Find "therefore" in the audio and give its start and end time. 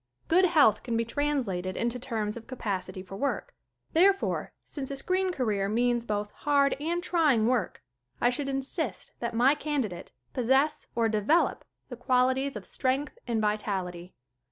3.93-4.51